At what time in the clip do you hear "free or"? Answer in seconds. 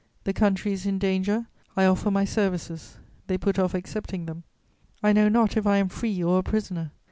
5.89-6.39